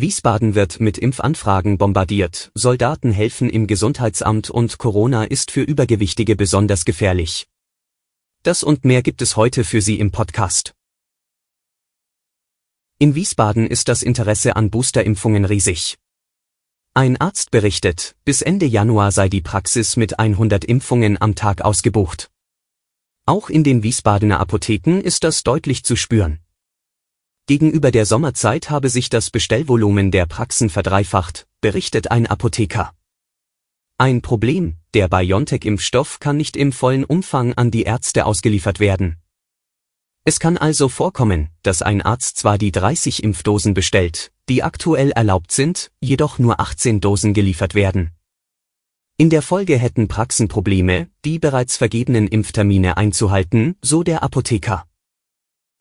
[0.00, 6.84] Wiesbaden wird mit Impfanfragen bombardiert, Soldaten helfen im Gesundheitsamt und Corona ist für Übergewichtige besonders
[6.84, 7.48] gefährlich.
[8.42, 10.74] Das und mehr gibt es heute für Sie im Podcast.
[12.98, 15.98] In Wiesbaden ist das Interesse an Boosterimpfungen riesig.
[16.94, 22.30] Ein Arzt berichtet, bis Ende Januar sei die Praxis mit 100 Impfungen am Tag ausgebucht.
[23.26, 26.40] Auch in den Wiesbadener Apotheken ist das deutlich zu spüren.
[27.48, 32.92] Gegenüber der Sommerzeit habe sich das Bestellvolumen der Praxen verdreifacht, berichtet ein Apotheker.
[33.96, 39.16] Ein Problem, der BioNTech-Impfstoff kann nicht im vollen Umfang an die Ärzte ausgeliefert werden.
[40.24, 45.50] Es kann also vorkommen, dass ein Arzt zwar die 30 Impfdosen bestellt, die aktuell erlaubt
[45.50, 48.10] sind, jedoch nur 18 Dosen geliefert werden.
[49.16, 54.87] In der Folge hätten Praxen Probleme, die bereits vergebenen Impftermine einzuhalten, so der Apotheker.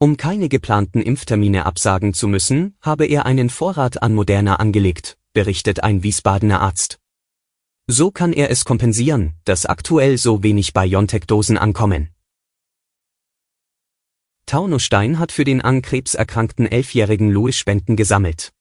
[0.00, 5.82] Um keine geplanten Impftermine absagen zu müssen, habe er einen Vorrat an Moderna angelegt, berichtet
[5.82, 7.00] ein Wiesbadener Arzt.
[7.88, 12.10] So kann er es kompensieren, dass aktuell so wenig BioNTech-Dosen ankommen.
[14.46, 18.52] Taunusstein hat für den an Krebs erkrankten elfjährigen Louis Spenden gesammelt.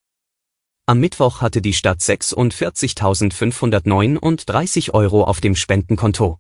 [0.88, 6.39] Am Mittwoch hatte die Stadt 46.539 Euro auf dem Spendenkonto.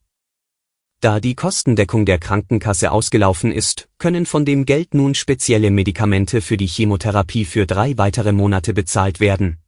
[0.99, 6.57] Da die Kostendeckung der Krankenkasse ausgelaufen ist, können von dem Geld nun spezielle Medikamente für
[6.57, 9.59] die Chemotherapie für drei weitere Monate bezahlt werden.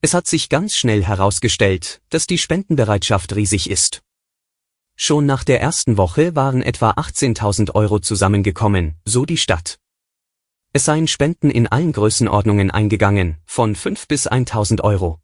[0.00, 4.02] Es hat sich ganz schnell herausgestellt, dass die Spendenbereitschaft riesig ist.
[4.96, 9.78] Schon nach der ersten Woche waren etwa 18.000 Euro zusammengekommen, so die Stadt.
[10.72, 15.20] Es seien Spenden in allen Größenordnungen eingegangen, von 5 bis 1.000 Euro.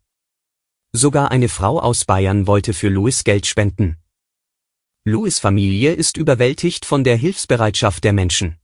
[0.93, 4.00] Sogar eine Frau aus Bayern wollte für Louis Geld spenden.
[5.13, 8.55] Louis Familie ist überwältigt von der Hilfsbereitschaft der Menschen.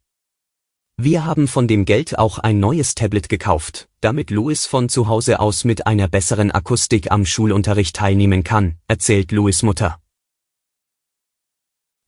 [0.97, 5.41] Wir haben von dem Geld auch ein neues Tablet gekauft, damit Louis von zu Hause
[5.41, 9.99] aus mit einer besseren Akustik am Schulunterricht teilnehmen kann, erzählt Louis Mutter.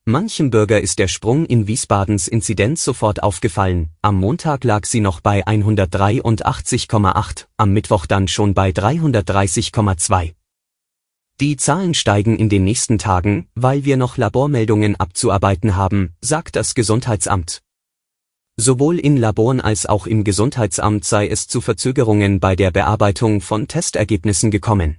[0.05, 5.21] Manchem Bürger ist der Sprung in Wiesbadens Inzidenz sofort aufgefallen, am Montag lag sie noch
[5.21, 10.38] bei 183,8, am Mittwoch dann schon bei 330,2.
[11.41, 16.75] Die Zahlen steigen in den nächsten Tagen, weil wir noch Labormeldungen abzuarbeiten haben, sagt das
[16.75, 17.63] Gesundheitsamt.
[18.57, 23.69] Sowohl in Laboren als auch im Gesundheitsamt sei es zu Verzögerungen bei der Bearbeitung von
[23.69, 24.99] Testergebnissen gekommen.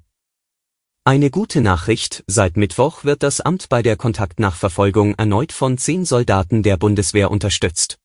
[1.04, 6.64] Eine gute Nachricht, seit Mittwoch wird das Amt bei der Kontaktnachverfolgung erneut von zehn Soldaten
[6.64, 7.98] der Bundeswehr unterstützt.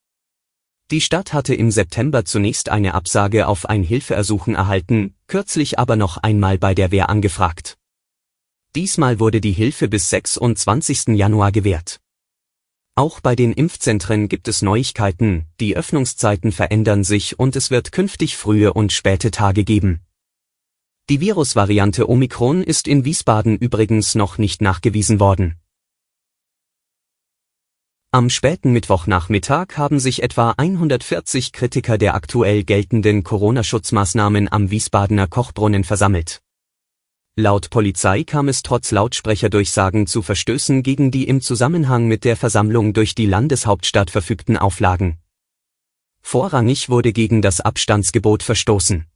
[0.90, 6.16] Die Stadt hatte im September zunächst eine Absage auf ein Hilfeersuchen erhalten, kürzlich aber noch
[6.16, 7.76] einmal bei der Wehr angefragt.
[8.76, 11.14] Diesmal wurde die Hilfe bis 26.
[11.16, 12.00] Januar gewährt.
[12.96, 18.36] Auch bei den Impfzentren gibt es Neuigkeiten, die Öffnungszeiten verändern sich und es wird künftig
[18.36, 20.00] frühe und späte Tage geben.
[21.08, 25.56] Die Virusvariante Omikron ist in Wiesbaden übrigens noch nicht nachgewiesen worden.
[28.10, 35.82] Am späten Mittwochnachmittag haben sich etwa 140 Kritiker der aktuell geltenden Corona-Schutzmaßnahmen am Wiesbadener Kochbrunnen
[35.82, 36.43] versammelt.
[37.36, 42.92] Laut Polizei kam es trotz Lautsprecherdurchsagen zu Verstößen gegen die im Zusammenhang mit der Versammlung
[42.92, 45.18] durch die Landeshauptstadt verfügten Auflagen.
[46.22, 49.06] Vorrangig wurde gegen das Abstandsgebot verstoßen.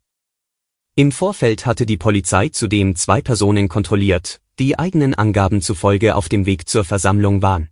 [0.96, 6.44] Im Vorfeld hatte die Polizei zudem zwei Personen kontrolliert, die eigenen Angaben zufolge auf dem
[6.44, 7.68] Weg zur Versammlung waren.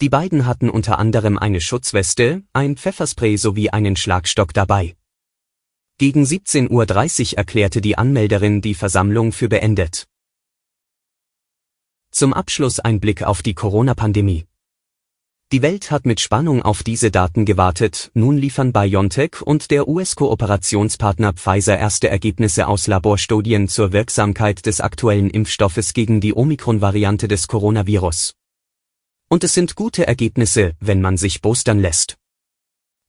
[0.00, 4.94] Die beiden hatten unter anderem eine Schutzweste, ein Pfefferspray sowie einen Schlagstock dabei.
[6.02, 10.08] Gegen 17.30 Uhr erklärte die Anmelderin die Versammlung für beendet.
[12.10, 14.46] Zum Abschluss ein Blick auf die Corona-Pandemie.
[15.52, 21.34] Die Welt hat mit Spannung auf diese Daten gewartet, nun liefern BioNTech und der US-Kooperationspartner
[21.34, 28.34] Pfizer erste Ergebnisse aus Laborstudien zur Wirksamkeit des aktuellen Impfstoffes gegen die Omikron-Variante des Coronavirus.
[29.28, 32.16] Und es sind gute Ergebnisse, wenn man sich boostern lässt.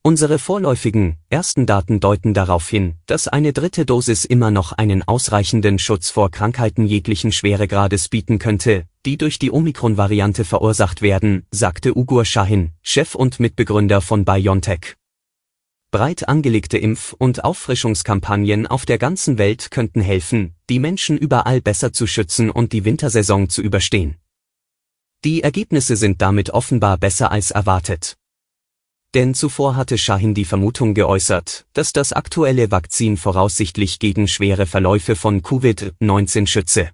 [0.06, 5.80] Unsere vorläufigen, ersten Daten deuten darauf hin, dass eine dritte Dosis immer noch einen ausreichenden
[5.80, 12.26] Schutz vor Krankheiten jeglichen Schweregrades bieten könnte, die durch die Omikron-Variante verursacht werden, sagte Ugur
[12.26, 14.98] Shahin, Chef und Mitbegründer von BioNTech.
[15.90, 21.94] Breit angelegte Impf- und Auffrischungskampagnen auf der ganzen Welt könnten helfen, die Menschen überall besser
[21.94, 24.18] zu schützen und die Wintersaison zu überstehen.
[25.24, 28.18] Die Ergebnisse sind damit offenbar besser als erwartet.
[29.14, 35.16] Denn zuvor hatte Shahin die Vermutung geäußert, dass das aktuelle Vakzin voraussichtlich gegen schwere Verläufe
[35.16, 36.90] von Covid-19 schütze.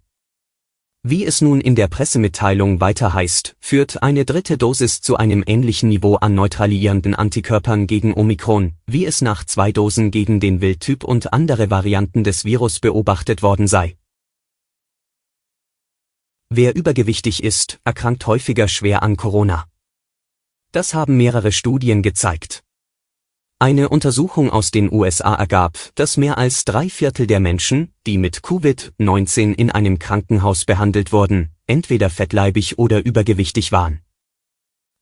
[1.01, 5.87] Wie es nun in der Pressemitteilung weiter heißt, führt eine dritte Dosis zu einem ähnlichen
[5.87, 11.31] Niveau an neutralisierenden Antikörpern gegen Omikron, wie es nach zwei Dosen gegen den Wildtyp und
[11.31, 13.95] andere Varianten des Virus beobachtet worden sei.
[16.49, 19.68] Wer übergewichtig ist, erkrankt häufiger schwer an Corona.
[20.71, 22.63] Das haben mehrere Studien gezeigt.
[23.57, 28.37] Eine Untersuchung aus den USA ergab, dass mehr als drei Viertel der Menschen, die mit
[28.37, 34.01] Covid-19 in einem Krankenhaus behandelt wurden, entweder fettleibig oder übergewichtig waren.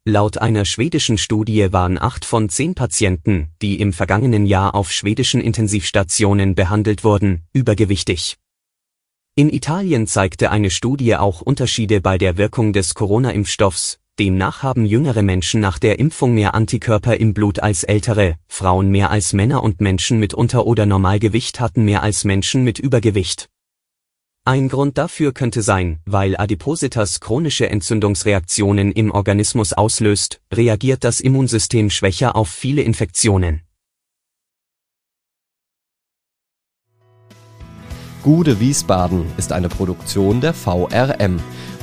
[0.05, 5.41] Laut einer schwedischen Studie waren acht von zehn Patienten, die im vergangenen Jahr auf schwedischen
[5.41, 8.37] Intensivstationen behandelt wurden, übergewichtig.
[9.35, 15.21] In Italien zeigte eine Studie auch Unterschiede bei der Wirkung des Corona-Impfstoffs, Demnach haben jüngere
[15.21, 19.79] Menschen nach der Impfung mehr Antikörper im Blut als ältere, Frauen mehr als Männer und
[19.79, 23.47] Menschen mit Unter- oder Normalgewicht hatten mehr als Menschen mit Übergewicht.
[24.43, 31.91] Ein Grund dafür könnte sein, weil Adipositas chronische Entzündungsreaktionen im Organismus auslöst, reagiert das Immunsystem
[31.91, 33.61] schwächer auf viele Infektionen.
[38.23, 41.39] Gude Wiesbaden ist eine Produktion der VRM